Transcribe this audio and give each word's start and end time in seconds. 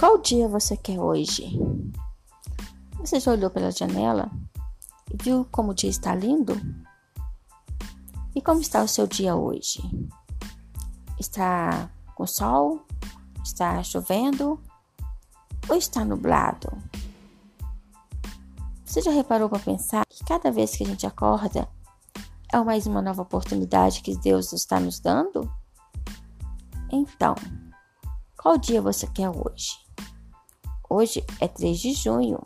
Qual 0.00 0.16
dia 0.16 0.48
você 0.48 0.78
quer 0.78 0.98
hoje? 0.98 1.60
Você 3.00 3.20
já 3.20 3.32
olhou 3.32 3.50
pela 3.50 3.70
janela 3.70 4.30
e 5.12 5.22
viu 5.22 5.46
como 5.52 5.72
o 5.72 5.74
dia 5.74 5.90
está 5.90 6.14
lindo? 6.14 6.54
E 8.34 8.40
como 8.40 8.62
está 8.62 8.82
o 8.82 8.88
seu 8.88 9.06
dia 9.06 9.36
hoje? 9.36 9.82
Está 11.18 11.90
com 12.14 12.26
sol? 12.26 12.80
Está 13.44 13.82
chovendo? 13.82 14.58
Ou 15.68 15.76
está 15.76 16.02
nublado? 16.02 16.72
Você 18.82 19.02
já 19.02 19.10
reparou 19.10 19.50
para 19.50 19.58
pensar 19.58 20.06
que 20.08 20.24
cada 20.24 20.50
vez 20.50 20.74
que 20.74 20.82
a 20.82 20.86
gente 20.86 21.06
acorda 21.06 21.68
é 22.50 22.58
mais 22.64 22.86
uma 22.86 23.02
nova 23.02 23.20
oportunidade 23.20 24.00
que 24.00 24.16
Deus 24.16 24.54
está 24.54 24.80
nos 24.80 24.98
dando? 24.98 25.52
Então, 26.90 27.34
qual 28.38 28.56
dia 28.56 28.80
você 28.80 29.06
quer 29.06 29.28
hoje? 29.28 29.89
Hoje 30.92 31.22
é 31.40 31.46
3 31.46 31.78
de 31.78 31.92
junho. 31.92 32.40